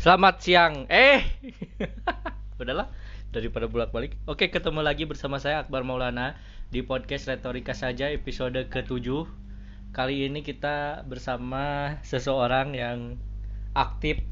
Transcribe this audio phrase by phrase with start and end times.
[0.00, 0.88] Selamat siang.
[0.88, 1.20] Eh.
[2.60, 2.88] Udahlah
[3.36, 4.16] daripada bolak-balik.
[4.24, 6.40] Oke, ketemu lagi bersama saya Akbar Maulana
[6.72, 9.04] di podcast Retorika saja episode ke-7.
[9.92, 13.20] Kali ini kita bersama seseorang yang
[13.76, 14.24] aktif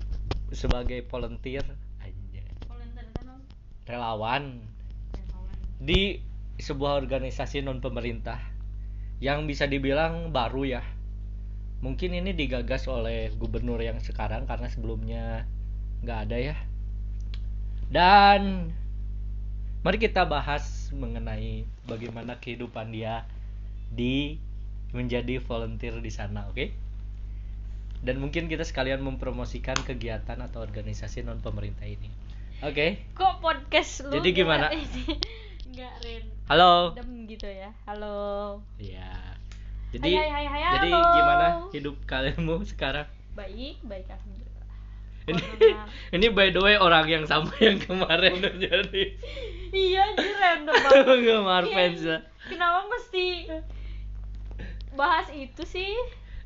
[0.56, 1.60] sebagai volunteer
[2.00, 2.48] Anjay.
[3.84, 4.64] relawan
[5.84, 6.24] di
[6.56, 8.40] sebuah organisasi non pemerintah
[9.20, 10.82] yang bisa dibilang baru ya.
[11.84, 15.44] Mungkin ini digagas oleh gubernur yang sekarang karena sebelumnya
[16.02, 16.56] nggak ada ya.
[17.88, 18.70] Dan
[19.80, 23.24] mari kita bahas mengenai bagaimana kehidupan dia
[23.88, 24.36] di
[24.92, 26.68] menjadi volunteer di sana, oke?
[27.98, 32.08] Dan mungkin kita sekalian mempromosikan kegiatan atau organisasi non pemerintah ini.
[32.62, 33.02] Oke.
[33.14, 34.70] Kok podcast lu Jadi gimana?
[34.70, 36.24] Enggak, Ren.
[36.48, 36.94] Halo.
[36.94, 37.74] Dem gitu ya.
[37.86, 38.58] Halo.
[38.78, 39.12] Iya.
[39.88, 41.12] Jadi Hai, hai, hai, hai, jadi halo.
[41.16, 43.08] gimana hidup kalianmu sekarang?
[43.32, 44.47] Baik, baik alhamdulillah.
[45.28, 45.44] Ini
[46.16, 49.04] ini by the way orang yang sama yang kemarin terjadi.
[49.68, 51.04] iya, anjir random banget.
[51.04, 52.18] Penggemar Iya, fans ya.
[52.48, 53.26] Kenapa mesti
[54.96, 55.92] bahas itu sih?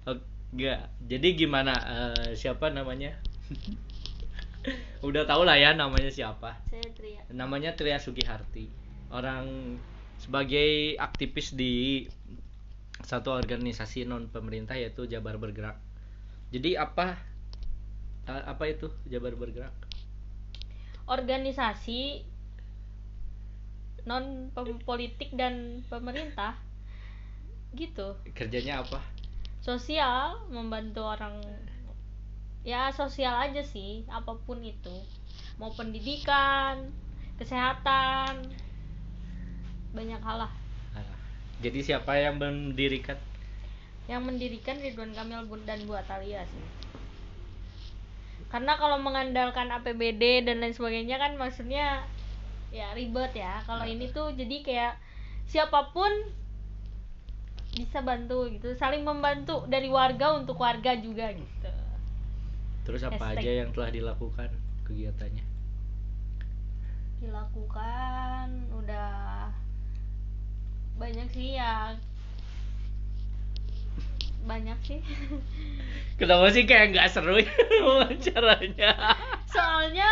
[0.05, 0.19] Oh,
[0.51, 0.91] Enggak.
[1.07, 3.15] Jadi gimana eh, siapa namanya?
[5.07, 6.59] Udah tau lah ya namanya siapa.
[6.71, 7.27] Saya teriak.
[7.31, 8.71] Namanya Tria Sugiharti.
[9.11, 9.79] Orang
[10.19, 12.07] sebagai aktivis di
[13.03, 15.79] satu organisasi non pemerintah yaitu Jabar Bergerak.
[16.55, 17.19] Jadi apa
[18.27, 19.75] apa itu Jabar Bergerak?
[21.11, 22.23] Organisasi
[24.07, 26.59] non pem- politik dan pemerintah
[27.75, 28.15] gitu.
[28.35, 28.99] Kerjanya apa?
[29.63, 31.39] Sosial membantu orang
[32.63, 34.95] ya sosial aja sih, apa pun itu.
[35.59, 36.91] Mau pendidikan,
[37.39, 38.43] kesehatan,
[39.95, 40.53] banyak hal lah.
[40.95, 41.07] Ah,
[41.63, 43.19] Jadi siapa yang mendirikan?
[44.11, 46.82] yang mendirikan Ridwan Kamil dan Bu Atalia sih
[48.53, 52.05] karena kalau mengandalkan APBD dan lain sebagainya kan maksudnya
[52.69, 54.93] ya ribet ya kalau ini tuh jadi kayak
[55.49, 56.13] siapa pun
[57.73, 61.73] bisa bantu gitu saling membantu dari warga untuk warga juga gitu
[62.83, 63.47] Terus apa Hashtag.
[63.47, 64.51] aja yang telah dilakukan
[64.85, 65.47] kegiatannya?
[67.23, 69.47] dilakukan udah
[70.99, 71.95] banyak sih ya
[74.43, 75.01] banyak sih
[76.15, 77.51] Kenapa sih kayak nggak seru ya
[77.85, 78.93] wawancaranya?
[79.45, 80.09] soalnya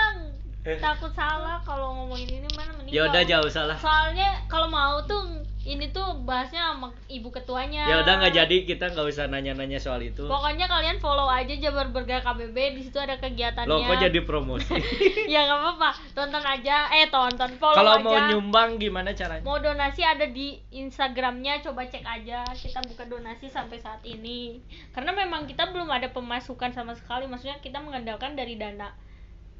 [0.77, 3.77] takut salah kalau ngomongin ini mana mending Ya udah jauh salah.
[3.77, 7.85] soalnya kalau mau tuh ini tuh bahasnya sama ibu ketuanya.
[7.85, 8.57] Ya udah nggak jadi.
[8.65, 10.25] Kita nggak usah nanya-nanya soal itu.
[10.25, 13.69] pokoknya kalian follow aja Jabar Bergerak KBB di situ ada kegiatannya.
[13.69, 14.73] Lo kok jadi promosi?
[15.33, 15.91] ya nggak apa-apa.
[16.17, 16.89] Tonton aja.
[16.97, 17.51] Eh tonton.
[17.61, 19.45] Follow Kalau mau nyumbang gimana caranya?
[19.45, 21.61] mau donasi ada di Instagramnya.
[21.61, 22.41] Coba cek aja.
[22.57, 24.65] Kita buka donasi sampai saat ini.
[24.97, 27.29] Karena memang kita belum ada pemasukan sama sekali.
[27.29, 28.97] Maksudnya kita mengandalkan dari dana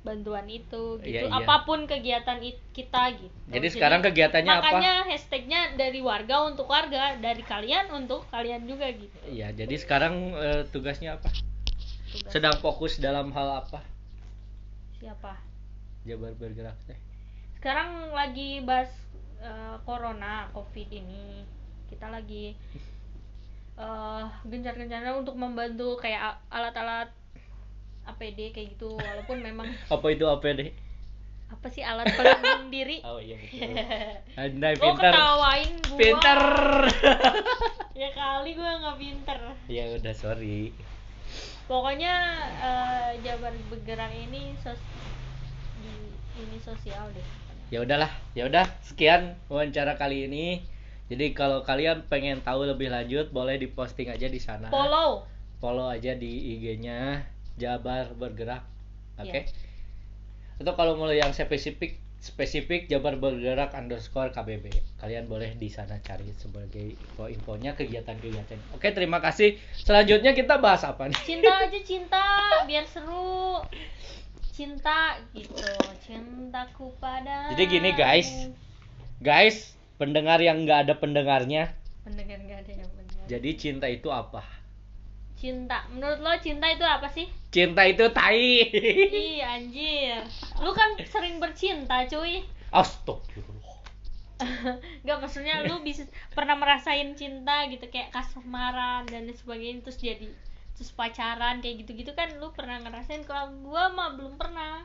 [0.01, 1.37] bantuan itu Iya, gitu iya.
[1.39, 4.63] apa pun kegiatan it- kita gitu Jadi sekarang kegiatannya apa?
[4.63, 10.15] makanya hashtagnya dari warga untuk warga dari kalian untuk kalian juga gitu Iya, jadi sekarang
[10.35, 11.29] eh, tugasnya apa?
[12.11, 13.85] Tugas Sedang fokus dalam hal apa?
[14.97, 15.37] siapa
[16.03, 16.97] Jabar bergerak teh.
[17.55, 18.89] sekarang lagi bahas
[19.39, 21.45] eh, corona covid ini
[21.87, 22.57] kita lagi
[23.79, 27.09] eh gencar-gencarnya untuk membantu kayak alat-alat
[28.03, 30.73] APD kayak gitu walaupun memang Apa itu APD?
[31.51, 33.75] apa sih alat pelindung diri Oh iya betul.
[34.41, 35.11] Andai Lo pintar.
[35.11, 36.41] ketawain gua Pintar.
[37.93, 40.71] ya kali gua nggak pinter ya udah sorry.
[41.67, 42.15] pokoknya
[42.57, 44.79] eh, Jabar bergerak ini sos
[45.77, 45.91] di
[46.39, 47.27] ini sosial deh
[47.71, 50.59] Ya udahlah, ya udah sekian wawancara kali ini.
[51.07, 54.67] Jadi kalau kalian pengen tahu lebih lanjut boleh diposting aja di sana.
[54.69, 55.23] follow
[55.59, 57.23] Follow aja di IG-nya
[57.61, 58.65] Jabar Bergerak.
[59.21, 59.45] Oke.
[59.45, 59.53] Iya.
[60.65, 64.69] Atau kalau mau yang spesifik spesifik Jabar Bergerak underscore KBB.
[65.01, 68.77] Kalian boleh di sana cari sebagai info-infonya kegiatan-kegiatan.
[68.77, 69.57] Oke, terima kasih.
[69.73, 71.17] Selanjutnya kita bahas apa nih?
[71.25, 72.25] cinta aja cinta
[72.69, 73.65] biar seru
[74.53, 75.73] cinta gitu
[76.05, 78.29] cintaku pada Jadi gini, guys.
[79.25, 81.73] Guys, pendengar yang nggak ada pendengarnya.
[82.01, 84.60] pendengar gak ada yang benar Jadi cinta itu apa?
[85.41, 85.89] Cinta.
[85.89, 87.25] Menurut lo cinta itu apa sih?
[87.49, 88.69] Cinta itu tai.
[89.09, 90.21] ih anjir.
[90.61, 92.45] Lu kan sering bercinta cuy.
[92.69, 93.77] Astagfirullah.
[95.09, 96.05] Gak maksudnya lu bisa
[96.37, 100.29] pernah merasain cinta gitu kayak kasmaran dan sebagainya terus jadi
[100.77, 103.25] terus pacaran kayak gitu-gitu kan lu pernah ngerasain?
[103.25, 104.85] Kalau gua mah belum pernah.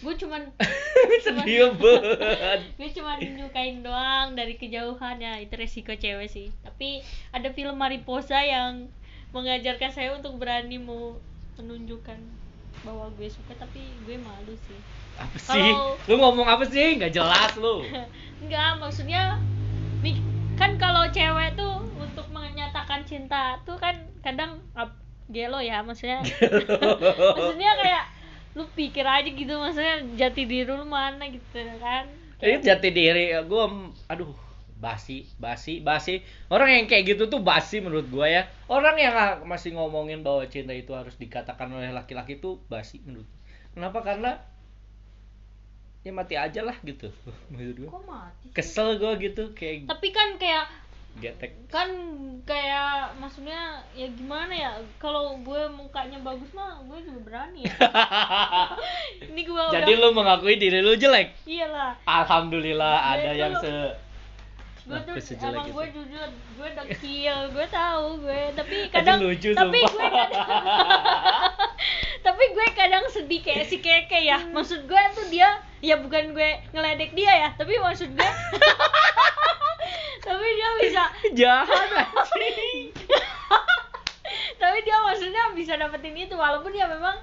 [0.00, 0.48] Gue cuman
[1.24, 2.60] Sedih banget.
[2.78, 5.20] gue cuma nyukain doang dari kejauhan.
[5.20, 6.48] Ya itu resiko cewek sih.
[6.64, 7.04] Tapi
[7.34, 8.88] ada film Mariposa yang
[9.30, 11.14] mengajarkan saya untuk berani mau
[11.54, 12.18] menunjukkan
[12.82, 14.78] bahwa gue suka tapi gue malu sih.
[15.20, 15.60] Apa sih?
[15.60, 16.96] Kalau- lu ngomong apa sih?
[16.96, 17.84] Nggak jelas lu.
[18.42, 19.36] Enggak, maksudnya
[20.00, 20.16] nih
[20.56, 23.94] kan kalau cewek tuh untuk menyatakan cinta tuh kan
[24.24, 24.58] kadang
[25.28, 26.24] gelo ya maksudnya.
[27.36, 28.04] Maksudnya kayak
[28.58, 32.08] lu pikir aja gitu maksudnya jati diri lu mana gitu kan.
[32.40, 33.64] Ini jati diri gue
[34.08, 34.32] aduh
[34.80, 36.24] basi basi basi.
[36.48, 38.42] Orang yang kayak gitu tuh basi menurut gua ya.
[38.66, 43.28] Orang yang ah, masih ngomongin bahwa cinta itu harus dikatakan oleh laki-laki itu basi menurut
[43.70, 44.00] kenapa?
[44.00, 44.40] Karena
[46.00, 47.12] ya mati aja lah gitu.
[47.52, 47.88] Menurut gua.
[47.92, 48.56] Kok mati sih?
[48.56, 50.64] kesel gua gitu kayak tapi kan kayak
[51.20, 51.52] getek.
[51.66, 51.90] kan
[52.46, 54.70] kayak maksudnya ya gimana ya?
[54.96, 57.74] Kalau gue mukanya bagus mah gue juga berani ya.
[59.28, 61.34] Ini gue jadi lu mengakui diri lu jelek?
[61.44, 61.98] Iyalah.
[62.06, 63.72] Alhamdulillah Gue ada tuh- yang se
[64.86, 65.74] gue tuh emang itu?
[65.76, 69.92] gue jujur gue dekil gue tahu gue tapi Tapi kadang lucu, tapi sumpah.
[69.92, 70.40] gue kadang
[72.26, 76.50] tapi gue kadang sedih kayak si keke ya maksud gue tuh dia ya bukan gue
[76.72, 78.30] ngeledek dia ya tapi maksud gue
[80.26, 81.02] tapi dia bisa
[81.32, 82.92] jahat anjing
[84.60, 87.16] tapi dia maksudnya bisa dapetin itu walaupun ya memang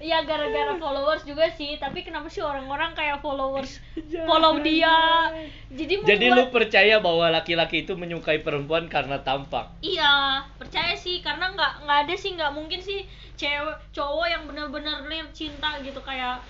[0.00, 3.78] ya gara-gara followers juga sih tapi kenapa sih orang-orang kayak followers
[4.28, 5.28] follow dia?
[5.68, 9.70] Jadi jadi lu percaya bahwa laki-laki itu menyukai perempuan karena tampak?
[9.84, 13.04] Iya, percaya sih karena nggak nggak ada sih nggak mungkin sih
[13.36, 16.40] cewek cowok yang bener-bener real cinta gitu kayak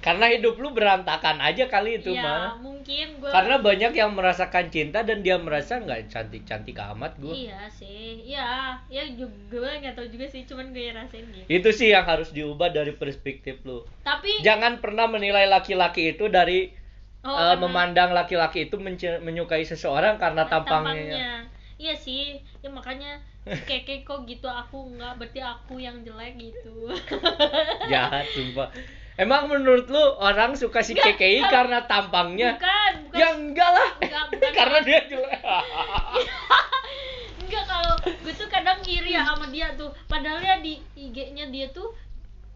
[0.00, 2.56] karena hidup lu berantakan aja kali itu ya mah.
[2.56, 7.36] mungkin gue karena banyak yang merasakan cinta dan dia merasa nggak cantik cantik amat gue
[7.36, 8.80] iya sih iya.
[8.88, 11.46] Ya juga gue nggak tahu juga sih cuman gue rasain gitu.
[11.46, 13.84] Itu sih yang harus diubah dari perspektif lu.
[14.02, 16.72] Tapi jangan pernah menilai laki-laki itu dari
[17.22, 18.80] oh, karena- memandang laki-laki itu
[19.20, 20.96] menyukai seseorang karena tampangnya.
[20.96, 21.34] tampangnya.
[21.80, 26.88] Iya sih ya makanya keke kok gitu aku nggak berarti aku yang jelek gitu.
[27.92, 28.68] Jahat sumpah
[29.20, 32.50] emang menurut lu orang suka si Nggak, KKI kalau- karena tampangnya?
[32.56, 33.18] Bukan bukan.
[33.20, 33.88] Ya enggak lah.
[34.00, 34.50] Enggak, bukan.
[34.50, 35.40] karena dia jelek.
[37.40, 39.90] Enggak kalau gue tuh kadang iri ya sama dia tuh.
[40.06, 41.90] Padahal ya di IG-nya dia tuh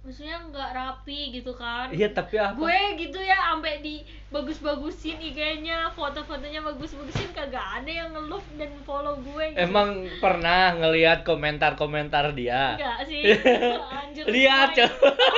[0.05, 1.89] maksudnya nggak rapi gitu kan?
[1.89, 2.61] Iya tapi apa?
[2.61, 9.17] Gue gitu ya sampai di bagus-bagusin IG-nya foto-fotonya bagus-bagusin kagak ada yang nge-love dan follow
[9.25, 9.65] gue gitu.
[9.65, 12.77] emang pernah ngelihat komentar-komentar dia?
[12.77, 13.23] Enggak sih
[14.05, 14.77] anjir lihat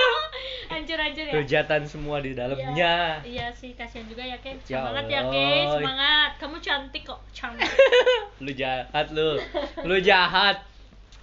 [0.75, 1.35] anjir anjir ya?
[1.39, 3.23] Hujatan semua di dalamnya.
[3.23, 4.59] Iya, iya sih kasihan juga ya Ken.
[4.67, 5.33] Ya semangat ya, Allah.
[5.33, 6.31] Ken semangat.
[6.43, 7.71] Kamu cantik kok cantik.
[8.45, 9.39] Lu jahat lu.
[9.87, 10.59] Lu jahat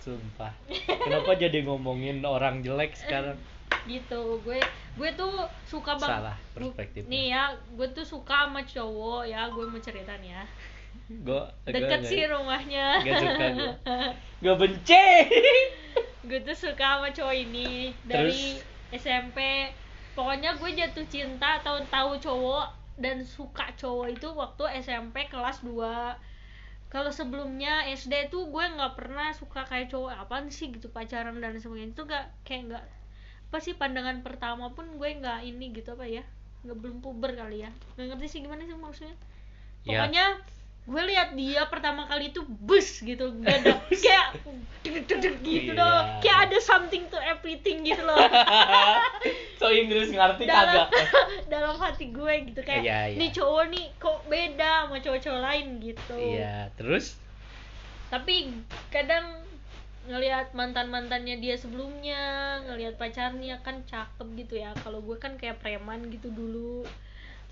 [0.03, 0.51] sumpah.
[0.83, 3.39] Kenapa jadi ngomongin orang jelek sekarang?
[3.89, 4.59] Gitu gue
[4.93, 5.33] gue tuh
[5.65, 7.09] suka banget Salah perspektifnya.
[7.09, 10.43] nih ya gue tuh suka sama cowok ya gue mau cerita nih ya.
[11.19, 12.87] Gua deket gua sih nggak- rumahnya.
[13.01, 13.73] Suka gua.
[14.43, 15.05] gua benci.
[16.23, 18.55] Gue tuh suka sama cowok ini dari
[18.89, 19.67] SMP
[20.13, 25.75] pokoknya gue jatuh cinta tahu tahu cowok dan suka cowok itu waktu SMP kelas 2
[26.93, 30.69] kalau sebelumnya SD tuh gue nggak pernah suka kayak cowok apaan sih?
[30.69, 31.97] gitu pacaran dan sebagainya.
[31.97, 32.85] Itu gak kayak nggak
[33.49, 36.21] apa sih pandangan pertama pun gue nggak ini gitu apa ya
[36.61, 37.73] nggak belum puber kali ya.
[37.97, 39.17] Nggak ngerti sih gimana sih maksudnya.
[39.83, 40.05] Ya.
[40.05, 40.25] pokoknya
[40.83, 44.35] gue lihat dia pertama kali itu bus gitu gak ada kayak
[44.83, 45.79] deg deg deg gitu Iya.
[45.79, 48.19] loh kayak ada something to everything gitu loh.
[49.55, 51.15] So Inggris ngerti dalam kagak?
[51.53, 53.15] dalam hati gue gitu kayak Iya, iya.
[53.15, 55.67] nih cowok nih kok beda sama cowok-cowok lain?
[55.79, 56.15] gitu.
[56.19, 57.15] Iya terus?
[58.09, 58.51] Tapi
[58.89, 59.39] kadang
[60.03, 62.19] ngelihat mantan mantannya dia sebelumnya
[62.67, 64.75] ngelihat pacarnya kan cakep gitu ya.
[64.77, 66.83] Kalau gue kan kayak preman gitu dulu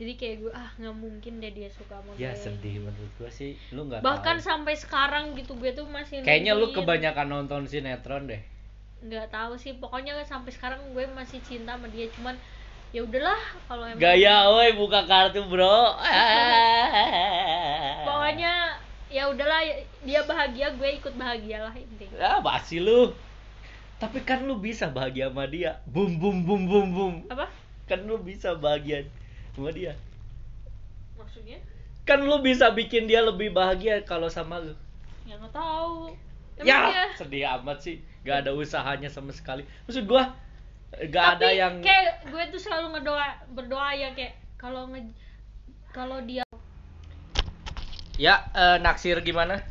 [0.01, 2.41] jadi kayak gue ah nggak mungkin deh dia suka sama ya gue.
[2.41, 3.53] sedih menurut gua sih.
[3.69, 4.49] Lu nggak bahkan tahu.
[4.49, 8.41] sampai sekarang gitu gue tuh masih kayaknya lu kebanyakan nonton sinetron deh.
[9.05, 12.09] Nggak tahu sih pokoknya sampai sekarang gue masih cinta sama dia.
[12.17, 12.33] Cuman
[12.89, 13.37] ya udahlah
[13.69, 15.93] kalau emang gaya woi buka kartu bro.
[18.09, 18.81] Pokoknya
[19.13, 19.61] ya udahlah
[20.01, 22.17] dia bahagia gue ikut bahagia lah intinya.
[22.17, 23.13] Ah basi lu.
[24.01, 25.77] Tapi kan lu bisa bahagia sama dia.
[25.85, 27.13] Bum bum bum bum bum.
[27.29, 27.45] Apa?
[27.85, 29.05] Kan lu bisa bahagia
[29.55, 29.93] sama dia.
[31.19, 31.59] Maksudnya?
[32.07, 34.73] Kan lu bisa bikin dia lebih bahagia kalau sama lu.
[35.27, 36.11] Ya nggak tahu.
[36.57, 37.03] Emang ya dia?
[37.17, 37.97] sedih amat sih.
[38.21, 39.65] Gak ada usahanya sama sekali.
[39.89, 40.29] Maksud gua
[40.91, 45.07] gak ada tapi yang kayak gue tuh selalu ngedoa berdoa ya kayak kalau nge
[45.95, 46.43] kalau dia
[48.19, 49.63] ya eh, naksir gimana?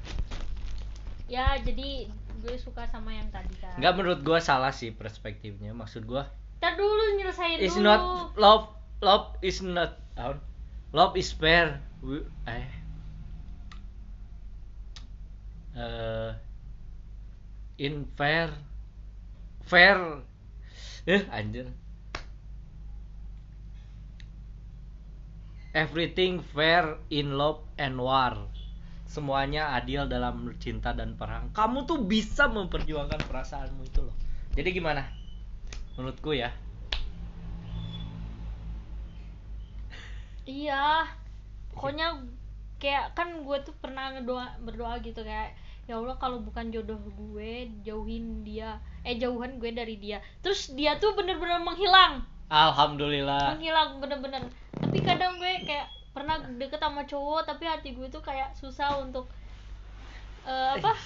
[1.28, 2.08] Ya jadi
[2.40, 5.76] gue suka sama yang tadi kan nggak menurut gua salah sih perspektifnya.
[5.76, 6.26] Maksud gua
[6.60, 7.84] Ntar dulu nyelesain is dulu.
[7.84, 8.00] not
[8.40, 8.64] love
[9.00, 9.96] love is not
[10.92, 12.68] love is fair We- eh.
[15.76, 16.32] Eh,
[17.80, 18.48] in fair
[19.64, 20.24] fair
[21.04, 21.68] eh anjir.
[25.70, 28.48] Everything fair in love and war.
[29.06, 31.54] Semuanya adil dalam cinta dan perang.
[31.54, 34.16] Kamu tuh bisa memperjuangkan perasaanmu itu loh.
[34.56, 35.06] Jadi gimana?
[35.94, 36.50] Menurutku ya
[40.50, 41.06] iya.
[41.70, 42.18] Pokoknya
[42.82, 45.52] kayak kan gue tuh pernah ngedoa berdoa gitu kayak
[45.84, 48.82] ya Allah kalau bukan jodoh gue jauhin dia.
[49.06, 50.18] Eh jauhan gue dari dia.
[50.42, 52.26] Terus dia tuh bener-bener menghilang.
[52.50, 53.54] Alhamdulillah.
[53.54, 54.42] Menghilang bener-bener.
[54.74, 59.30] Tapi kadang gue kayak pernah deket sama cowok tapi hati gue tuh kayak susah untuk
[60.42, 60.98] eh, apa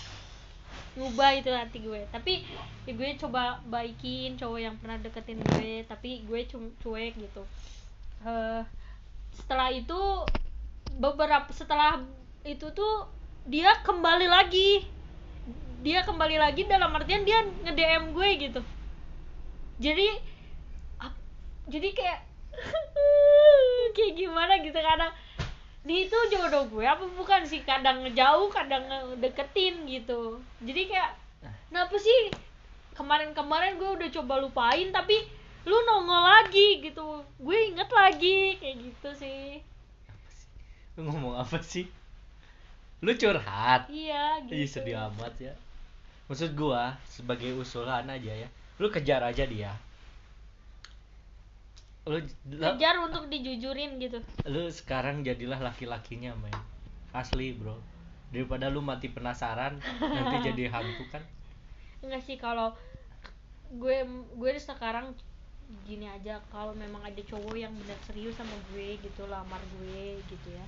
[0.96, 2.00] ngubah itu hati gue.
[2.08, 2.44] Tapi
[2.88, 6.40] ya gue coba baikin cowok yang pernah deketin gue tapi gue
[6.80, 7.42] cuek gitu.
[8.24, 8.62] Eh,
[9.34, 10.00] setelah itu
[10.94, 11.98] beberapa setelah
[12.46, 13.10] itu tuh
[13.44, 14.86] dia kembali lagi.
[15.84, 18.60] Dia kembali lagi dalam artian dia nge DM gue gitu.
[19.76, 20.08] Jadi
[21.02, 21.20] ap-
[21.68, 22.20] jadi kayak
[23.98, 25.12] kayak gimana gitu kadang
[25.84, 27.60] ini itu jodoh gue apa bukan sih?
[27.60, 28.88] Kadang ngejauh kadang
[29.20, 30.40] deketin gitu.
[30.64, 31.20] Jadi kayak
[31.68, 32.32] kenapa sih?
[32.94, 35.20] Kemarin-kemarin gue udah coba lupain tapi
[35.64, 37.24] lu nongol lagi gitu.
[37.40, 39.60] Gue inget lagi kayak gitu sih.
[40.96, 41.88] Lu ngomong apa sih?
[43.04, 43.88] Lu curhat?
[43.88, 44.52] Iya gitu.
[44.54, 45.54] Ih, sedih amat ya.
[46.28, 48.48] Maksud gua sebagai usulan aja ya
[48.82, 49.72] lu kejar aja dia.
[52.04, 54.18] Lu kejar untuk dijujurin gitu.
[54.50, 56.54] Lu sekarang jadilah laki-lakinya men.
[57.14, 57.78] Asli bro.
[58.34, 61.22] Daripada lu mati penasaran nanti jadi hantu kan.
[62.02, 62.74] Enggak sih kalau
[63.70, 64.04] gue
[64.34, 65.14] gue sekarang
[65.84, 70.48] gini aja kalau memang ada cowok yang benar serius sama gue gitu lamar gue gitu
[70.52, 70.64] ya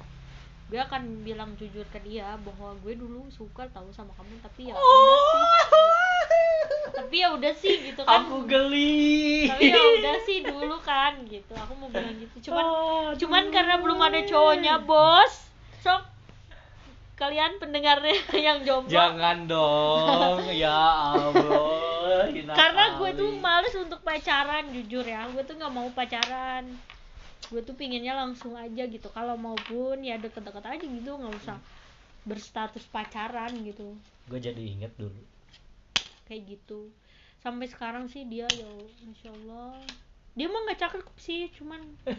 [0.66, 4.74] gue akan bilang jujur ke dia bahwa gue dulu suka tahu sama kamu tapi ya
[4.74, 5.44] udah sih
[6.96, 8.24] tapi ya udah sih gitu kan.
[8.24, 9.46] Aku geli.
[9.52, 12.50] Tapi ya udah sih dulu kan gitu aku mau bilang gitu.
[12.50, 13.12] Cuman Aduh.
[13.20, 15.52] cuman karena belum ada cowoknya bos.
[15.84, 16.02] Sok
[17.20, 18.16] kalian pendengarnya
[18.48, 18.90] yang jomblo.
[18.90, 20.80] Jangan dong ya
[21.14, 21.75] allah
[22.32, 25.26] karena gue tuh males untuk pacaran jujur ya.
[25.30, 26.64] Gue tuh nggak mau pacaran.
[27.46, 29.08] Gue tuh pinginnya langsung aja gitu.
[29.12, 31.10] Kalau maupun ya deket-deket aja gitu.
[31.16, 31.58] Nggak usah
[32.26, 33.94] berstatus pacaran gitu.
[34.26, 35.18] Gue jadi inget dulu.
[36.26, 36.90] Kayak gitu.
[37.42, 38.70] Sampai sekarang sih dia ya
[39.06, 39.78] masya allah.
[40.34, 41.80] Dia mah nggak cakep sih cuman.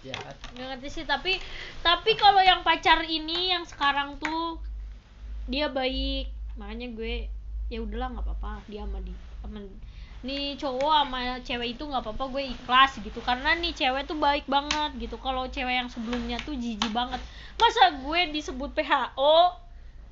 [0.00, 0.16] Ya
[0.56, 1.36] nggak ngerti sih tapi
[1.84, 4.56] tapi kalau yang pacar ini yang sekarang tuh
[5.44, 6.32] dia baik.
[6.56, 7.28] Makanya gue
[7.70, 9.62] ya udahlah nggak apa-apa dia sama di sama
[10.20, 13.24] nih cowok sama cewek itu nggak apa-apa gue ikhlas gitu.
[13.24, 15.16] Karena nih cewek tuh baik banget gitu.
[15.16, 17.22] Kalau cewek yang sebelumnya tuh jijik banget.
[17.56, 19.56] Masa gue disebut PHO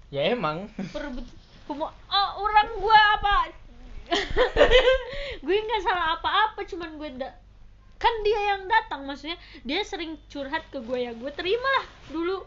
[0.08, 0.72] ya emang.
[0.94, 1.26] Perebut
[1.68, 3.36] homo oh, orang gue apa?
[5.44, 7.36] Gue nggak salah apa-apa cuman gue da-
[8.00, 9.36] kan dia yang datang maksudnya
[9.68, 12.40] dia sering curhat ke gue ya gue terima lah dulu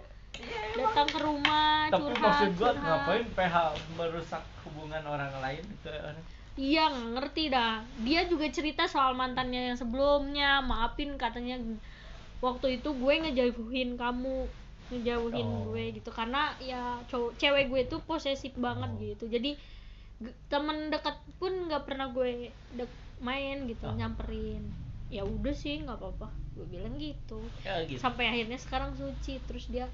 [0.74, 2.80] datang ke rumah tapi curhat maksud gue curhat.
[2.80, 3.56] ngapain PH
[3.94, 6.18] merusak hubungan orang lain ke orang?
[6.56, 7.80] Iya nggak ngerti dah.
[8.04, 11.60] Dia juga cerita soal mantannya yang sebelumnya maafin katanya.
[12.42, 14.48] Waktu itu gue ngejauhin kamu
[14.92, 15.72] ngejauhin Oh.
[15.72, 16.10] gue gitu.
[16.12, 19.00] Karena ya cowok cewek gue tuh posesif banget Oh.
[19.00, 19.26] gitu.
[19.28, 19.56] Jadi
[20.52, 22.92] temen dekat pun nggak pernah gue dek
[23.24, 23.96] main gitu Oh.
[23.96, 24.64] nyamperin.
[25.08, 26.28] Ya udah sih nggak apa-apa.
[26.52, 27.40] Gue bilang gitu.
[27.64, 28.00] Ya gitu.
[28.00, 29.40] Sampai akhirnya sekarang suci.
[29.48, 29.88] Terus dia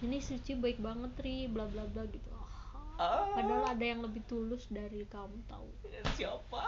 [0.00, 2.28] ini suci baik banget ri bla bla bla gitu.
[2.94, 5.64] Ah, padahal ada yang lebih tulus dari kamu tahu.
[6.14, 6.60] Siapa?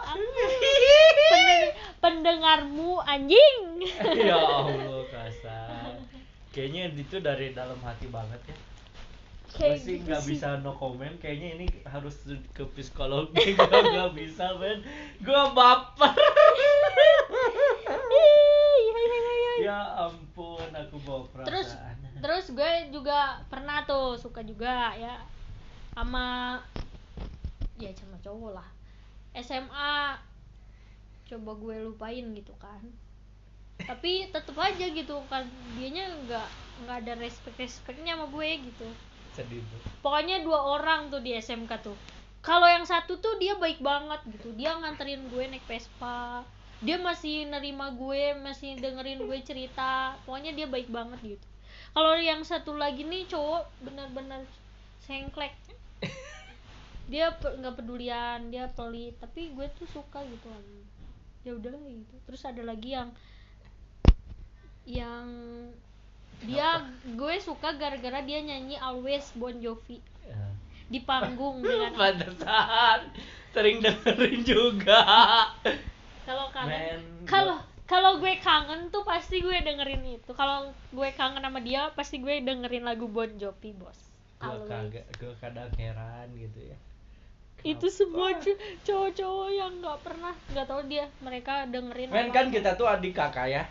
[1.23, 3.85] Pendeng- pendengarmu anjing.
[4.23, 5.93] Ya allah kasar.
[6.49, 8.57] Kayaknya itu dari dalam hati banget ya.
[9.45, 10.29] Gue Kayak sih gitu nggak sih.
[10.33, 11.13] bisa no comment.
[11.19, 12.17] Kayaknya ini harus
[12.51, 14.81] ke psikolog gue nggak bisa men
[15.19, 16.13] gue baper.
[19.55, 20.52] Ya ampun
[20.87, 21.47] aku bawa perasaan.
[21.47, 21.69] terus
[22.23, 25.19] terus gue juga pernah tuh suka juga ya
[25.93, 26.57] sama
[27.77, 28.69] ya sama cowok lah.
[29.33, 30.17] SMA
[31.29, 32.81] coba gue lupain gitu kan.
[33.81, 36.47] Tapi tetep aja gitu kan dianya nggak
[36.85, 38.87] nggak ada respect respectnya sama gue gitu.
[39.33, 39.61] Sedih
[40.05, 41.97] pokoknya dua orang tuh di SMK tuh.
[42.43, 46.43] Kalau yang satu tuh dia baik banget gitu dia nganterin gue naik Vespa
[46.83, 51.47] dia masih nerima gue masih dengerin gue cerita pokoknya dia baik banget gitu.
[51.93, 54.43] Kalau yang satu lagi nih cowok benar-benar
[55.03, 55.55] sengklek.
[57.07, 60.47] Dia pe- nggak pedulian dia pelit tapi gue tuh suka gitu
[61.43, 62.15] ya udahlah gitu.
[62.27, 63.09] Terus ada lagi yang
[64.83, 65.27] yang
[66.43, 70.03] dia gue suka gara-gara dia nyanyi Always Bon Jovi.
[70.23, 70.39] Ya.
[70.87, 73.11] di panggung dengan pantesan
[73.51, 75.03] sering dengerin juga
[78.23, 82.87] gue kangen tuh pasti gue dengerin itu kalau gue kangen sama dia pasti gue dengerin
[82.87, 83.99] lagu Bon Jovi bos
[84.39, 86.77] gue kagak gue kadang heran gitu ya
[87.63, 88.35] itu semua
[88.83, 92.35] cowok-cowok yang nggak pernah nggak tahu dia mereka dengerin Men apa.
[92.35, 93.63] kan kita tuh adik kakak ya.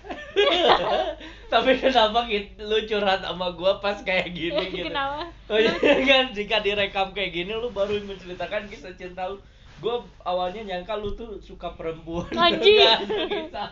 [1.53, 4.89] Tapi kenapa kit- lu curhat sama gua pas kayak gini gitu?
[4.89, 5.77] kenapa Oh iya
[6.09, 9.37] kan jika direkam kayak gini lu baru menceritakan kisah cinta lu.
[9.81, 12.29] Gua awalnya nyangka lu tuh suka perempuan.
[12.51, 12.83] Anjing.
[12.83, 13.69] Gak ada kisah.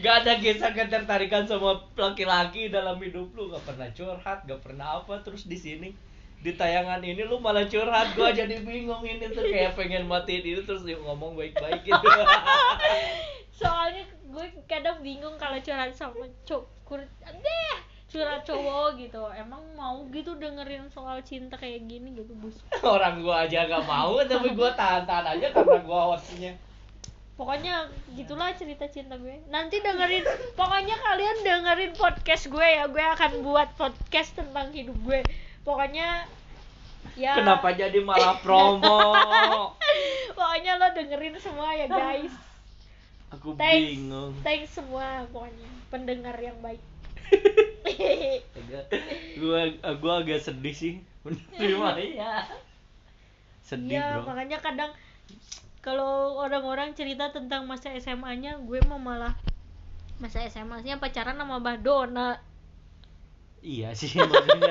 [0.00, 3.50] Gak ada kisah ketertarikan sama laki-laki dalam hidup lu.
[3.50, 5.20] Gak pernah curhat, gak pernah apa.
[5.24, 5.90] Terus di sini
[6.42, 10.66] di tayangan ini lu malah curhat gua jadi bingung ini tuh kayak pengen matiin itu
[10.66, 12.02] terus dia ngomong baik-baik gitu
[13.62, 17.78] soalnya gue kadang bingung kalau curhat sama cowok deh
[18.12, 19.24] curhat cowok gitu.
[19.32, 22.60] Emang mau gitu dengerin soal cinta kayak gini gitu bus?
[22.84, 26.52] Orang gua aja gak mau tapi gua tahan-tahan aja karena gua hostnya.
[27.32, 29.40] Pokoknya gitulah cerita cinta gue.
[29.48, 32.84] Nanti dengerin pokoknya kalian dengerin podcast gue ya.
[32.86, 35.24] Gue akan buat podcast tentang hidup gue.
[35.64, 36.28] Pokoknya
[37.16, 37.32] ya.
[37.40, 39.16] Kenapa jadi malah promo?
[40.38, 42.30] Pokoknya lo dengerin semua ya guys.
[43.32, 43.90] Aku thanks.
[43.96, 44.36] bingung.
[44.44, 45.68] Thanks semua pokoknya.
[45.88, 46.91] Pendengar yang baik
[48.52, 48.88] Agak-
[49.36, 49.60] gua
[49.96, 50.94] gua agak sedih sih.
[51.22, 51.88] Menerima.
[52.18, 52.44] Ya
[53.62, 54.28] sedih Iya, bro.
[54.28, 54.90] makanya kadang
[55.78, 59.34] kalau orang-orang cerita tentang masa SMA-nya, gue mah malah
[60.18, 62.38] masa SMA-nya pacaran sama Madonna.
[63.58, 64.70] iya sih maksudnya.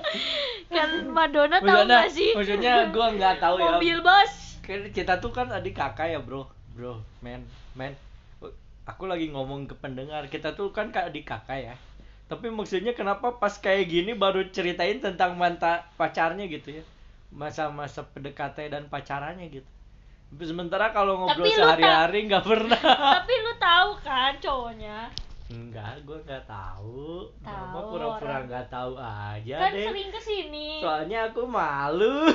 [0.74, 2.32] Kan Madonna tahu gak sih?
[2.32, 3.76] maksudnya gua nggak tahu ya.
[3.76, 4.32] Mobil bos.
[4.64, 6.48] kan kita tuh kan adik kakak ya bro.
[6.72, 7.44] Bro men
[7.76, 7.92] men
[8.84, 11.74] aku lagi ngomong ke pendengar kita tuh kan kayak adik kakak ya
[12.24, 16.84] tapi maksudnya kenapa pas kayak gini baru ceritain tentang manta pacarnya gitu ya
[17.30, 19.68] masa-masa PDKT dan pacarannya gitu
[20.26, 22.80] Tapi sementara kalau ngobrol Tapi sehari-hari nggak pernah
[23.18, 24.98] Tapi lu tahu kan cowoknya?
[25.46, 28.42] enggak gue nggak tahu mama Tahu, pura-pura orang.
[28.48, 30.68] nggak tahu aja kan deh sering ke sini.
[30.80, 32.24] soalnya aku malu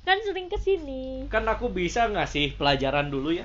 [0.00, 1.28] Kan sering ke sini.
[1.28, 3.44] kan aku bisa ngasih pelajaran dulu ya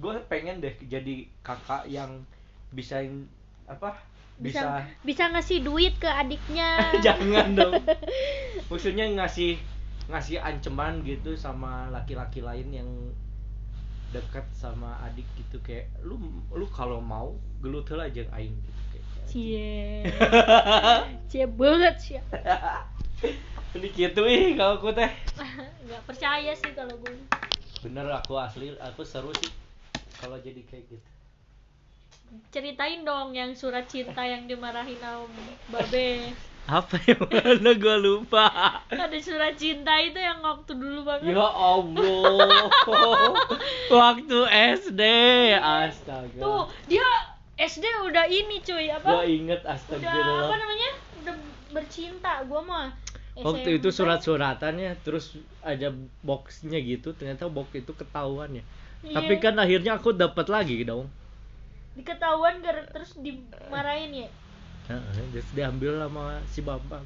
[0.00, 2.24] gue pengen deh jadi kakak yang
[2.72, 3.04] bisa
[3.66, 4.00] apa
[4.40, 4.64] Bisa bisa,
[5.04, 6.80] bisa ngasih duit ke adiknya.
[7.04, 7.76] jangan dong
[8.72, 9.60] maksudnya ngasih
[10.08, 12.88] ngasih ancaman gitu sama laki-laki lain yang
[14.10, 16.16] dekat sama adik gitu kayak lu
[16.50, 20.02] lu kalau mau gelut heula jeung aing gitu kayak Cie.
[21.30, 22.18] Cie banget sih.
[23.70, 25.12] ini gitu ih kalau aku teh
[25.84, 27.14] Nggak percaya sih kalau gue.
[27.80, 29.52] bener aku asli aku seru sih
[30.20, 31.08] kalau jadi kayak gitu
[32.54, 35.34] Ceritain dong yang surat cinta yang dimarahin Om
[35.66, 36.30] Babe.
[36.70, 38.46] apa yang mana gue lupa
[38.86, 41.34] Ada surat cinta itu yang waktu dulu banget.
[41.34, 42.70] Ya Allah.
[43.90, 44.38] Waktu
[44.78, 45.02] SD.
[45.58, 46.38] Astaga.
[46.38, 47.02] Tuh, dia
[47.58, 49.08] SD udah ini cuy, apa?
[49.10, 50.14] Gua inget udah
[50.46, 50.90] apa namanya?
[51.26, 51.34] Udah
[51.74, 52.46] bercinta.
[52.46, 52.86] Gua mah
[53.40, 58.64] Waktu itu surat-suratannya terus ada boxnya gitu, ternyata box itu ketahuan ya.
[59.00, 59.16] Iya.
[59.16, 61.08] Tapi kan akhirnya aku dapat lagi dong.
[61.90, 64.28] diketahuan gara terus dimarahin ya.
[64.88, 67.04] Heeh, terus diambil sama si Bambang.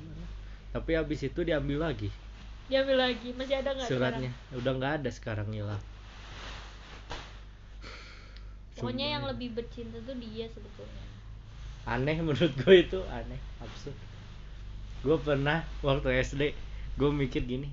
[0.71, 2.11] Tapi habis itu diambil lagi
[2.67, 3.31] Diambil lagi.
[3.37, 4.31] Masih ada nggak suratnya.
[4.55, 5.79] Udah nggak ada sekarang hilang.
[5.79, 5.93] sekarang?
[8.75, 11.05] Pokoknya yang lebih bercinta tuh dia sebetulnya.
[11.85, 13.97] aneh menurut gue itu aneh absurd
[15.05, 16.43] gue pernah waktu SD
[16.97, 17.69] gue mikir gini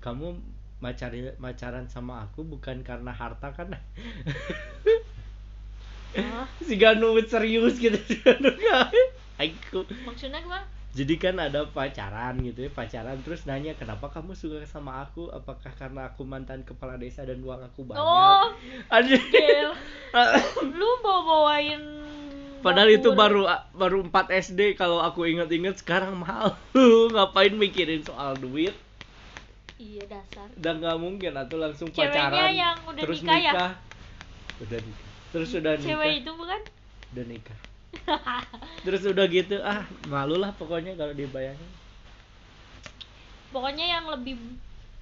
[0.00, 0.40] kamu
[0.78, 3.74] macari macaran sama aku bukan karena harta kan
[6.14, 6.46] Hah?
[6.66, 8.54] si Ganuwit serius gitu si Ganu
[9.38, 10.62] aku Maksudnya gua
[10.98, 15.70] jadi kan ada pacaran gitu ya pacaran terus nanya kenapa kamu suka sama aku apakah
[15.78, 18.50] karena aku mantan kepala desa dan uang aku banyak Oh.
[19.04, 19.70] Gil.
[20.78, 21.82] lu bawa bawain
[22.58, 26.58] Padahal itu baru baru 4 SD kalau aku inget-inget sekarang mahal.
[27.14, 28.74] Ngapain mikirin soal duit?
[29.78, 30.50] Iya dasar.
[30.58, 33.52] Udah nggak mungkin atau langsung Ceweknya pacaran yang udah terus nikah ya?
[34.58, 35.08] Udah nikah.
[35.30, 35.90] Terus udah nikah.
[35.94, 36.60] Cewek itu bukan?
[37.14, 37.58] Udah nikah.
[38.84, 41.70] Terus udah gitu ah malu lah pokoknya kalau dibayangin.
[43.48, 44.36] Pokoknya yang lebih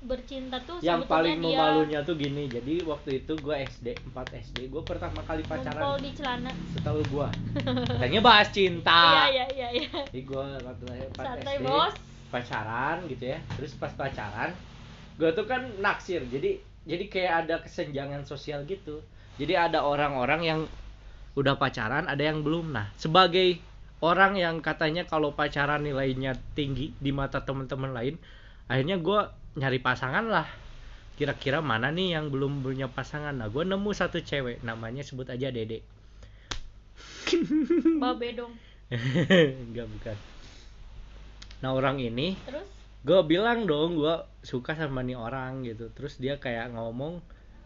[0.07, 2.47] bercinta tuh Yang paling dia memalunya tuh gini.
[2.47, 6.53] Jadi waktu itu gua SD 4 SD, gua pertama kali pacaran di celana.
[6.77, 7.29] setahu gua.
[7.97, 9.27] Katanya bahas cinta.
[9.27, 9.91] Iya iya iya iya.
[10.13, 11.95] Jadi gua waktu lahir 4 Santai, SD Bos.
[12.29, 13.39] Pacaran gitu ya.
[13.59, 14.53] Terus pas pacaran,
[15.21, 16.23] gua tuh kan naksir.
[16.27, 19.03] Jadi jadi kayak ada kesenjangan sosial gitu.
[19.37, 20.61] Jadi ada orang-orang yang
[21.37, 22.73] udah pacaran, ada yang belum.
[22.73, 23.61] Nah, sebagai
[24.01, 28.15] orang yang katanya kalau pacaran nilainya tinggi di mata teman-teman lain,
[28.71, 30.47] akhirnya gua nyari pasangan lah
[31.17, 35.49] kira-kira mana nih yang belum punya pasangan nah gue nemu satu cewek namanya sebut aja
[35.49, 35.81] dede
[37.97, 38.53] babe dong
[39.73, 40.17] enggak bukan
[41.67, 42.63] nah orang ini terus?
[43.03, 44.15] gue bilang dong gue
[44.47, 45.91] suka sama nih orang gitu.
[45.91, 47.19] Terus dia kayak ngomong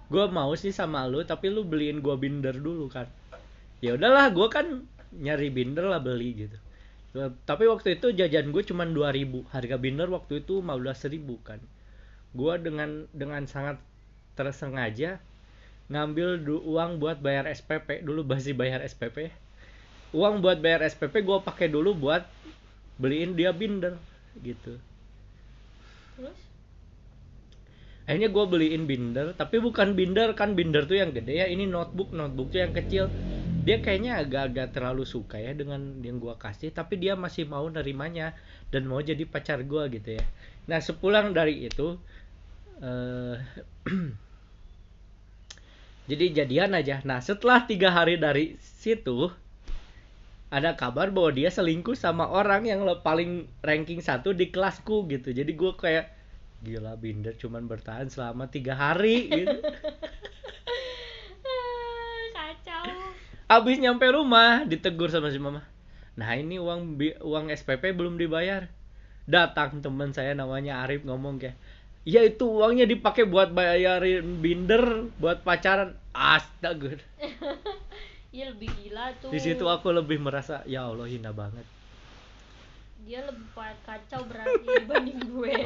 [0.09, 3.05] gue mau sih sama lu tapi lu beliin gue binder dulu kan
[3.85, 6.57] ya udahlah gue kan nyari binder lah beli gitu.
[7.45, 11.61] Tapi waktu itu jajan gue cuma 2000 harga binder waktu itu 15.000 kan.
[12.33, 13.77] Gue dengan dengan sangat
[14.33, 15.21] tersengaja
[15.93, 19.29] ngambil uang buat bayar SPP dulu masih bayar SPP
[20.17, 22.23] uang buat bayar SPP gue pakai dulu buat
[23.01, 23.97] beliin dia binder
[24.45, 24.77] gitu.
[26.21, 26.39] Terus?
[28.05, 31.47] Akhirnya gue beliin binder tapi bukan binder kan binder tuh yang gede ya.
[31.49, 33.09] Ini notebook notebook tuh yang kecil.
[33.61, 38.37] Dia kayaknya agak-agak terlalu suka ya dengan yang gue kasih tapi dia masih mau nerimanya
[38.69, 40.25] dan mau jadi pacar gue gitu ya.
[40.69, 41.97] Nah sepulang dari itu
[42.85, 43.41] eh
[46.11, 47.01] jadi jadian aja.
[47.07, 49.31] Nah setelah tiga hari dari situ
[50.51, 55.31] ada kabar bahwa dia selingkuh sama orang yang paling ranking satu di kelasku gitu.
[55.31, 56.11] Jadi gue kayak
[56.67, 59.27] gila binder cuman bertahan selama tiga hari.
[59.31, 59.59] Gitu.
[61.47, 62.85] Ah, kacau.
[63.49, 65.71] Abis nyampe rumah ditegur sama si mama
[66.21, 68.69] nah ini uang uang SPP belum dibayar.
[69.25, 71.57] Datang teman saya namanya Arif ngomong kayak
[72.05, 75.97] ya itu uangnya dipakai buat bayarin binder buat pacaran.
[76.13, 76.99] Astaga
[78.31, 79.31] Iya lebih gila tuh.
[79.35, 81.67] Di situ aku lebih merasa ya Allah hina banget.
[83.03, 83.49] Dia lebih
[83.83, 85.59] kacau berarti dibanding gue.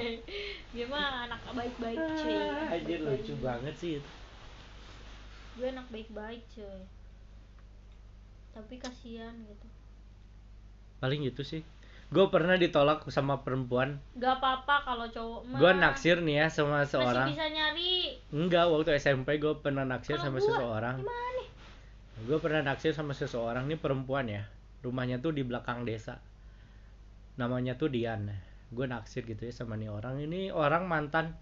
[0.73, 2.37] Dia mah anak baik-baik cuy.
[2.41, 4.11] Ah, anjir lucu banget sih itu.
[5.55, 6.81] gue anak baik-baik cuy.
[8.57, 9.67] Tapi kasihan gitu.
[11.05, 11.61] Paling itu sih.
[12.09, 13.99] Gue pernah ditolak sama perempuan.
[14.17, 15.59] Gak apa-apa kalau cowok mah.
[15.61, 17.29] Gue naksir nih ya sama masih seorang.
[17.29, 17.95] bisa nyari.
[18.33, 20.97] Enggak waktu SMP gue pernah naksir Kalau sama gua, seseorang.
[21.03, 21.34] gimana
[22.23, 24.47] gue pernah naksir sama seseorang nih perempuan ya.
[24.87, 26.23] Rumahnya tuh di belakang desa.
[27.35, 28.31] Namanya tuh Dian.
[28.71, 30.23] Gue naksir gitu ya sama nih orang.
[30.23, 31.35] Ini orang mantan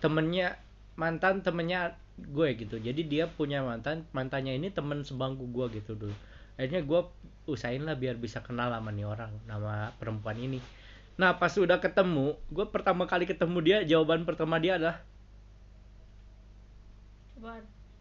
[0.00, 0.56] temennya
[0.96, 2.80] mantan temennya gue gitu.
[2.80, 6.16] Jadi dia punya mantan mantannya ini temen sebangku gue gitu dulu.
[6.58, 7.00] Akhirnya gue
[7.46, 10.58] usahain lah biar bisa kenal sama nih orang nama perempuan ini.
[11.18, 14.98] Nah pas udah ketemu gue pertama kali ketemu dia jawaban pertama dia adalah?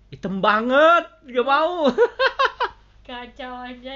[0.08, 1.92] Hitam banget gak mau.
[3.08, 3.94] Kacau aja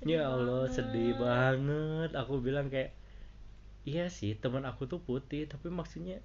[0.00, 0.74] Ya Allah banget.
[0.76, 2.10] sedih banget.
[2.16, 2.96] Aku bilang kayak
[3.84, 6.20] Iya sih teman aku tuh putih Tapi maksudnya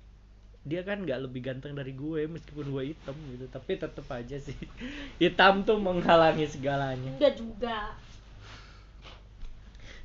[0.67, 3.47] Dia kan nggak lebih ganteng dari gue Meskipun gue hitam gitu.
[3.51, 4.55] Tapi tetep aja sih
[5.23, 7.19] Hitam tuh menghalangi segalanya.
[7.19, 7.95] Enggak juga.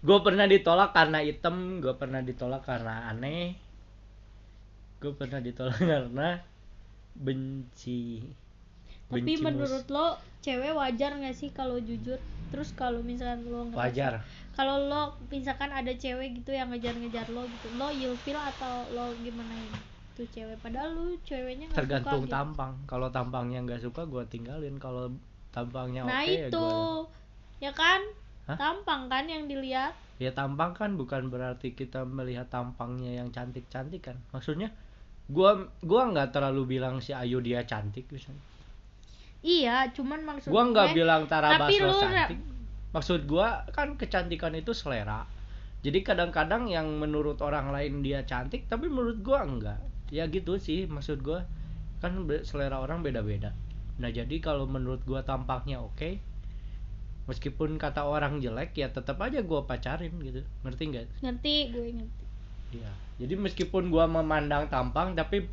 [0.03, 3.55] Gue pernah ditolak karena hitam Gue pernah ditolak karena aneh
[4.99, 6.50] Gue pernah ditolak karena
[7.15, 8.23] Benci.
[9.07, 10.07] Tapi Benci mus- menurut lo
[10.41, 12.19] cewek wajar nggak sih kalau jujur?
[12.51, 14.13] Terus kalau misalkan lo ngerasa- Wajar.
[14.51, 19.55] Kalau lo misalkan ada cewek gitu yang ngejar-ngejar lo gitu lo ilfil atau lo gimana
[20.13, 20.59] tuh cewek?
[20.59, 22.35] Padahal lo ceweknya nggak Tergantung suka, gitu.
[22.35, 22.73] tampang.
[22.85, 24.77] Kalau tampangnya nggak suka gue tinggalin.
[24.77, 25.11] Kalau
[25.51, 26.59] tampangnya oke nah ya itu.
[26.59, 26.79] gue
[27.61, 28.01] ya kan?
[28.47, 28.59] Hah?
[28.59, 29.95] tampang kan yang dilihat.
[30.19, 34.19] Ya tampang kan bukan berarti kita melihat tampangnya yang cantik-cantik kan.
[34.31, 34.75] Maksudnya
[35.31, 38.43] gua gua nggak terlalu bilang si Ayu dia cantik misalnya.
[39.41, 42.39] iya cuman maksud Gua nggak bilang Tara Basro lu cantik.
[42.91, 45.25] Maksud gua kan kecantikan itu selera.
[45.81, 49.81] Jadi kadang-kadang yang menurut orang lain dia cantik tapi menurut gua enggak.
[50.11, 51.47] Ya gitu sih maksud gua.
[52.03, 53.55] Kan selera orang beda-beda.
[54.01, 56.17] Nah, jadi kalau menurut gua tampaknya oke,
[57.29, 60.41] meskipun kata orang jelek ya tetap aja gua pacarin gitu.
[60.65, 61.07] Ngerti nggak?
[61.21, 62.25] ngerti gue ngerti
[62.71, 62.91] Iya.
[63.21, 65.45] Jadi meskipun gua memandang tampang tapi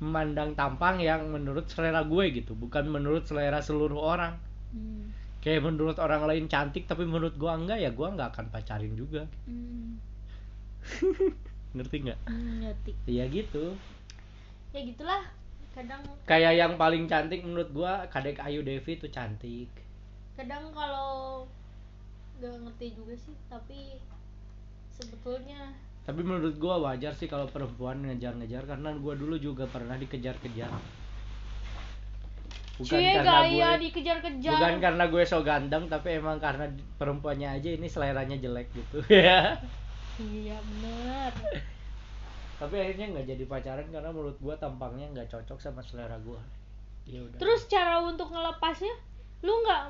[0.00, 4.34] memandang tampang yang menurut selera gue gitu, bukan menurut selera seluruh orang.
[4.72, 5.12] Hmm.
[5.40, 9.28] Kayak menurut orang lain cantik tapi menurut gua enggak ya gua nggak akan pacarin juga.
[9.44, 10.00] Hmm.
[11.76, 12.18] Ngerti nggak?
[12.26, 13.76] Hmm, ngerti Iya gitu.
[14.70, 15.22] ya gitulah
[15.74, 19.70] kadang Kayak yang paling cantik menurut gua Kadek Ayu Devi itu cantik.
[20.34, 21.44] kadang kalau
[22.40, 24.00] gak ngerti juga sih tapi
[24.88, 25.76] sebetulnya
[26.10, 30.74] Tapi menurut gua wajar sih kalau perempuan ngejar-ngejar karena gua dulu juga pernah dikejar-kejar.
[32.80, 36.64] Bukan cie karena gaya gue dikejar-kejar Bukan karena gue so ganteng tapi emang karena
[36.96, 39.52] perempuannya aja ini seleranya jelek gitu ya.
[40.16, 41.32] iya bener
[42.60, 46.40] tapi akhirnya nggak jadi pacaran karena menurut gue tampangnya nggak cocok sama selera gue.
[47.08, 47.40] Ya udah.
[47.40, 48.92] terus cara untuk ngelepasnya
[49.40, 49.82] lu nggak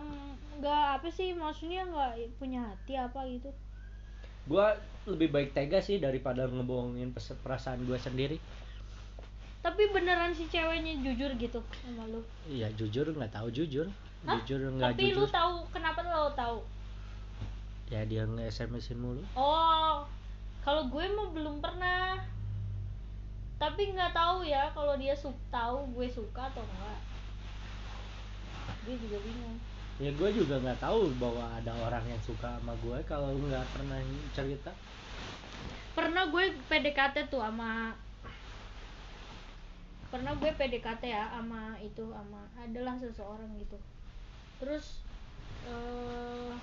[0.63, 3.51] nggak apa sih maksudnya nggak punya hati apa gitu
[4.47, 4.67] gue
[5.13, 8.39] lebih baik tega sih daripada ngebohongin perasaan gue sendiri.
[9.61, 12.25] tapi beneran si ceweknya jujur gitu sama lu?
[12.49, 13.85] Iya jujur nggak tahu jujur.
[14.25, 14.41] Hah?
[14.41, 15.29] jujur nggak tapi lu jujur.
[15.29, 16.65] tahu kenapa lo tahu?
[17.93, 19.21] Ya dia nge smsin mulu.
[19.37, 20.09] Oh
[20.65, 22.25] kalau gue mah belum pernah.
[23.61, 25.13] Tapi nggak tahu ya kalau dia
[25.53, 27.11] tahu gue suka atau enggak
[28.87, 29.59] gue juga bingung
[30.01, 34.01] ya gue juga nggak tahu bahwa ada orang yang suka sama gue kalau nggak pernah
[34.33, 34.73] cerita.
[35.93, 37.93] Pernah gue PDKT tuh sama
[40.11, 43.77] pernah gue PDKT ya sama itu sama adalah seseorang gitu.
[44.57, 45.05] Terus
[45.69, 46.57] eh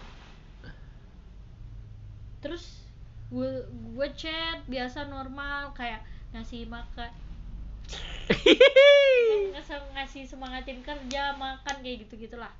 [2.41, 2.81] terus
[3.29, 7.11] gue gue chat biasa normal kayak ngasih makan
[9.51, 12.51] ngasih ngasih semangatin kerja makan kayak gitu gitulah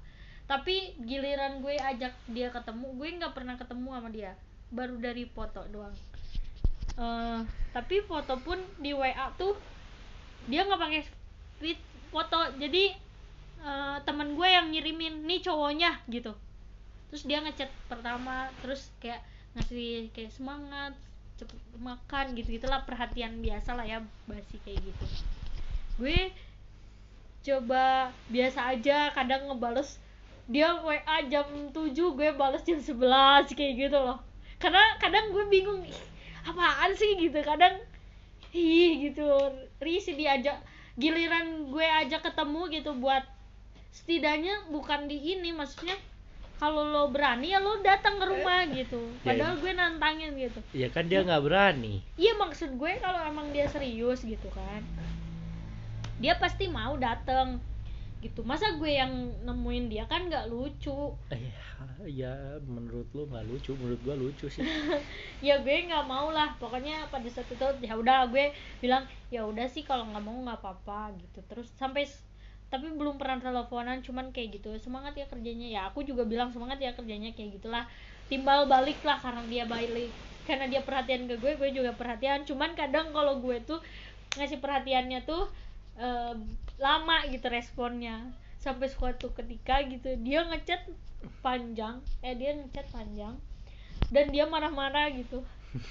[0.48, 4.32] tapi giliran gue ajak dia ketemu gue nggak pernah ketemu sama dia.
[4.72, 5.92] Baru dari foto doang.
[6.98, 7.40] Eh,
[7.76, 9.60] tapi foto pun di WA tuh
[10.48, 11.04] dia nggak pakai
[11.60, 11.80] tweet
[12.16, 12.40] foto.
[12.56, 12.96] Jadi
[13.60, 16.32] eh, temen gue yang ngirimin nih cowoknya gitu.
[17.12, 19.20] Terus dia ngechat pertama terus kayak
[19.60, 20.96] ngasih kayak semangat
[21.38, 24.00] cepet makan gitu gitulah perhatian biasa lah ya
[24.32, 25.06] basi kayak gitu.
[26.00, 26.32] Gue
[27.44, 30.00] coba biasa aja kadang ngebales
[30.48, 34.20] dia WA jam 7 gue bales jam 11 kayak gitu loh.
[34.58, 36.02] Karena kadang gue bingung "Ih,
[36.48, 37.20] apaan sih?
[37.20, 37.40] gitu.
[37.44, 37.78] Kadang
[38.56, 39.28] ih gitu.
[39.84, 40.58] Risih diajak
[40.98, 43.22] giliran gue ajak ketemu gitu buat
[43.94, 45.94] setidaknya bukan di ini maksudnya
[46.58, 48.98] kalau lo berani ya lo datang ke rumah gitu.
[49.22, 50.60] Ya, padahal gue nantangin gitu.
[50.74, 52.02] Ya kan dia nggak berani.
[52.18, 54.82] Iya maksud gue kalau emang dia serius gitu kan
[56.18, 57.62] dia pasti mau dateng
[58.22, 58.42] gitu.
[58.42, 59.12] Masa gue yang
[59.46, 61.14] nemuin dia kan nggak lucu.
[61.30, 61.54] Eh,
[62.10, 64.64] ya menurut lu nggak lucu menurut gua lucu sih.
[65.46, 66.58] Ya gue nggak mau lah.
[66.58, 68.50] Pokoknya pada saat itu ya udah gue
[68.82, 71.40] bilang ya udah sih kalau nggak mau nggak apa-apa gitu.
[71.46, 72.10] Terus sampai
[72.68, 74.74] tapi belum pernah teleponan cuman kayak gitu.
[74.82, 75.68] Semangat ya kerjanya.
[75.70, 77.86] Ya aku juga bilang semangat ya kerjanya kayak gitulah.
[78.28, 80.10] Timbal balik lah karena dia balik.
[80.50, 82.44] Karena dia perhatian ke gue gue juga perhatian.
[82.50, 83.80] Cuman kadang kalau gue tuh
[84.36, 85.50] ngasih perhatiannya tuh
[85.98, 86.34] eh,
[86.78, 88.34] lama gitu responnya.
[88.58, 90.86] Sampai suatu ketika gitu dia ngechat
[91.42, 93.38] panjang eh dia ngechat panjang
[94.14, 95.44] dan dia marah-marah gitu.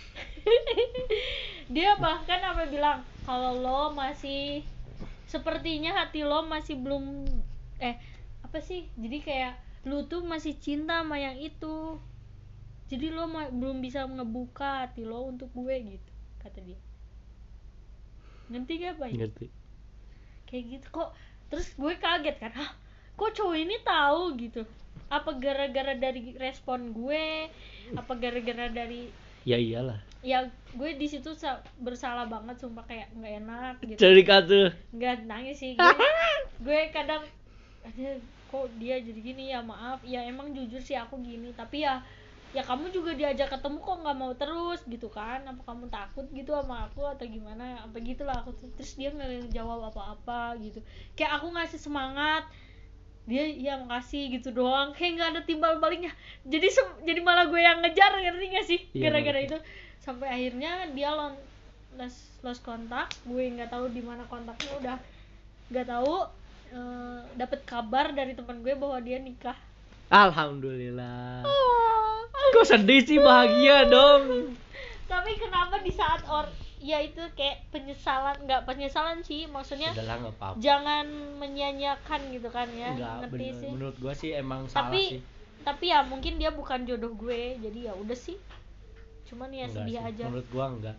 [1.75, 4.63] Dia bahkan apa bilang kalau lo masih
[5.27, 7.27] sepertinya hati lo masih belum
[7.83, 7.99] eh
[8.47, 9.55] apa sih jadi kayak
[9.87, 12.01] lu tuh masih cinta sama yang itu.
[12.87, 16.79] Jadi lo belum bisa ngebuka hati lo untuk gue gitu kata dia.
[18.47, 19.11] Ngerti gak pak?
[19.11, 19.47] Ngerti
[20.47, 20.87] kayak gitu.
[20.93, 21.11] Kok
[21.47, 22.71] terus gue kaget kan Hah,
[23.15, 24.35] kok cowok ini tahu?
[24.35, 24.63] Gitu.
[25.07, 27.47] Apa gara-gara dari respon gue
[27.93, 29.07] apa gara-gara dari
[29.43, 30.03] ya iyalah.
[30.27, 33.99] Ya gue di situ sa- bersalah banget sumpah kayak nggak enak gitu.
[34.01, 36.09] Cari kata nggak nangis sih gue
[36.63, 37.23] gue kadang
[37.87, 38.19] "Aduh,
[38.51, 39.55] kok dia jadi gini?
[39.55, 40.03] Ya maaf.
[40.03, 41.55] Ya emang jujur sih aku gini.
[41.55, 42.03] Tapi ya
[42.57, 45.45] ya kamu juga diajak ketemu kok nggak mau terus gitu kan?
[45.45, 47.85] Apa kamu takut gitu sama aku atau gimana?
[47.85, 50.81] Apa gitulah aku terus dia nggak jawab apa-apa gitu.
[51.13, 52.49] Kayak aku ngasih semangat
[53.29, 54.97] dia ya makasih gitu doang.
[54.97, 56.17] Kayak nggak ada timbal baliknya.
[56.49, 56.73] Jadi
[57.05, 58.81] jadi malah gue yang ngejar ngerti gak sih?
[58.97, 59.59] Iya, gara-gara itu.
[60.01, 61.37] Sampai akhirnya dia lon
[62.01, 63.13] lost lost kontak.
[63.29, 64.97] Gue nggak tahu di mana kontaknya udah
[65.69, 66.25] nggak tahu.
[66.73, 69.61] Eh, dapet kabar dari teman gue bahwa dia nikah.
[70.09, 71.45] Alhamdulillah
[72.49, 74.55] kok sedih sih bahagia dong.
[75.07, 80.37] Tapi kenapa di saat or ya itu kayak penyesalan nggak penyesalan sih maksudnya udahlah nggak
[80.37, 80.59] apa-apa.
[80.61, 83.71] jangan menyia-nyiakan gitu kan ya Nggak, ngerti bener- sih.
[83.71, 85.21] Menurut gua sih emang salah tapi sih.
[85.63, 88.39] tapi ya mungkin dia bukan jodoh gue jadi ya udah sih.
[89.27, 90.09] Cuman ya Enggak sedih sih.
[90.15, 90.25] aja.
[90.27, 90.97] Menurut gua enggak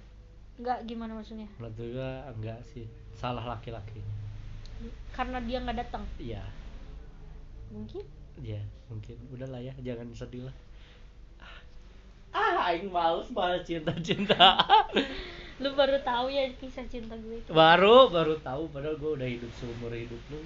[0.58, 1.48] nggak gimana maksudnya?
[1.56, 2.86] Menurut gua enggak sih.
[3.14, 4.02] Salah laki-laki.
[5.10, 6.04] Karena dia nggak datang?
[6.18, 6.44] Iya.
[7.70, 8.04] Mungkin.
[8.38, 9.16] Iya mungkin.
[9.30, 10.56] Udahlah ya jangan sedih lah
[12.38, 14.62] ah aing males bahas cinta-cinta.
[15.64, 18.70] Lu baru tahu ya kisah cinta gue baru baru tahu.
[18.70, 20.38] Padahal gua udah hidup seumur hidup lu.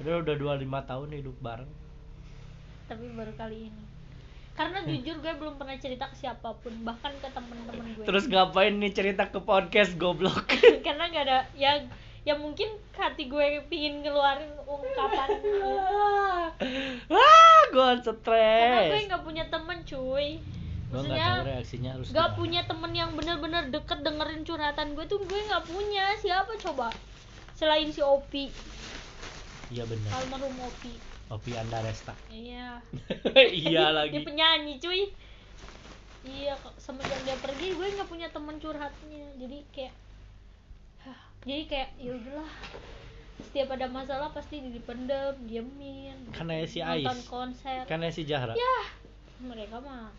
[0.00, 1.72] Padahal udah 25 tahun hidup bareng.
[2.88, 3.84] Tapi baru kali ini.
[4.56, 8.04] Karena jujur gue belum pernah cerita ke siapa pun bahkan ke temen-temen gue.
[8.08, 10.48] Terus ngapain nih cerita ke podcast goblok?
[10.86, 11.84] Karena nggak ada ya
[12.22, 15.42] ya mungkin hati gue pingin ngeluarin ungkapan
[17.10, 19.10] wah gua karena gue stres.
[19.10, 20.38] nggak punya temen cuy
[20.92, 22.36] maksudnya reaksinya harus gimana.
[22.36, 26.04] punya temen yang bener-bener deket dengerin curhatan gue tuh gue nggak punya.
[26.20, 26.92] Siapa coba?
[27.56, 28.52] Selain si Opi.
[29.72, 30.92] Iya benar almarhum Opi.
[31.32, 32.12] Opi Andaresta.
[32.28, 32.84] Iya.
[33.64, 34.20] Iya dia lagi.
[34.20, 35.08] penyanyi cuy.
[36.28, 39.26] Iya semenjak dia pergi gue nggak punya temen curhatnya.
[39.40, 39.94] Jadi kayak
[41.48, 42.52] jadi kayak ya udahlah.
[43.42, 46.14] Setiap ada masalah pasti dipendem diemin.
[46.30, 47.26] Karena si nonton Ais.
[47.26, 47.82] konser.
[47.88, 48.76] Karena si Jahra ya
[49.42, 50.14] mereka mah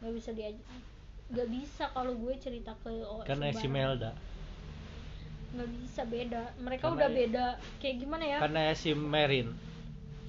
[0.00, 0.64] nggak bisa diajak
[1.28, 3.66] nggak bisa kalau gue cerita ke o- karena si.
[3.66, 4.10] Melda.
[5.50, 6.42] Nggak bisa beda.
[6.56, 7.46] Mereka Karena udah ya- beda.
[7.78, 8.38] Kayak gimana ya?
[8.38, 9.48] Karena si Merin.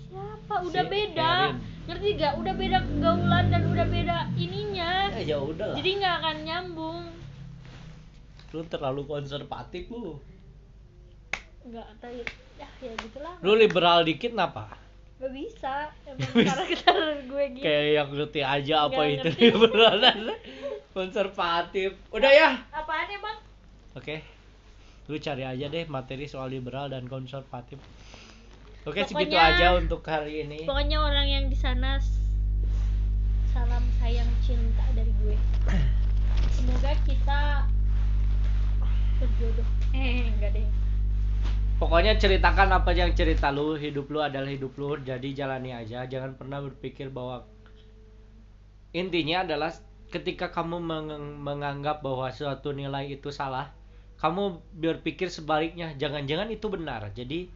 [0.03, 0.55] Siapa?
[0.61, 1.31] Udah Si beda.
[1.47, 1.57] Erin.
[1.81, 4.91] ngerti gak udah beda gaulan dan udah beda ininya.
[5.17, 6.99] Ya udah jadi nggak akan nyambung.
[8.51, 10.19] Lu terlalu konservatif lu
[11.63, 12.13] nggak tahu
[12.57, 13.33] ya ya gitulah.
[13.39, 14.77] Lu liberal dikit kenapa
[15.21, 15.75] nggak bisa
[16.09, 17.61] emang karakter gue gitu.
[17.61, 19.43] Kayak yang ngerti aja apa itu ngerti.
[19.47, 20.19] liberalan
[20.91, 21.93] konservatif.
[22.09, 22.49] Udah ya.
[22.71, 23.37] Apaan ya bang?
[23.93, 24.15] Oke.
[25.05, 27.77] Lu cari aja deh materi soal liberal dan konservatif.
[28.81, 30.65] Oke Pokoknya- segitu aja untuk hari ini.
[30.65, 32.01] pokoknya orang yang di sana
[33.47, 34.25] salam sayang
[41.91, 46.07] Pokoknya ceritakan apa yang cerita lu, hidup lu adalah hidup lu, jadi jalani aja.
[46.07, 47.43] Jangan pernah berpikir bahwa
[48.95, 49.75] intinya adalah
[50.07, 53.75] ketika kamu meng- menganggap bahwa suatu nilai itu salah,
[54.23, 57.11] kamu berpikir sebaliknya, jangan-jangan itu benar.
[57.11, 57.51] Jadi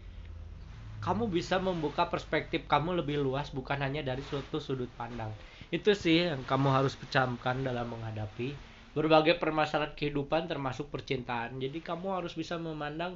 [0.99, 5.31] kamu bisa membuka perspektif kamu lebih luas bukan hanya dari suatu sudut pandang.
[5.71, 8.59] Itu sih yang kamu harus pecamkan dalam menghadapi
[8.91, 11.55] berbagai permasalahan kehidupan termasuk percintaan.
[11.63, 13.15] Jadi kamu harus bisa memandang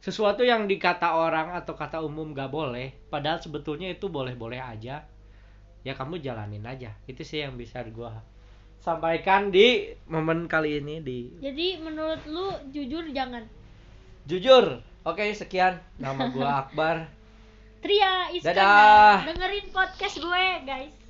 [0.00, 5.02] sesuatu yang dikata orang atau kata umum gak boleh padahal sebetulnya itu boleh-boleh aja
[5.86, 6.90] ya kamu jalanin aja.
[7.06, 8.18] Itu sih yang bisa gua
[8.82, 13.46] sampaikan di momen kali ini di jadi menurut lu jujur jangan?
[14.26, 14.82] Jujur.
[15.06, 15.78] Oke sekian.
[16.02, 17.06] Nama gua Akbar.
[17.78, 19.30] Tria Iskandar.
[19.30, 21.05] Dengerin podcast gue guys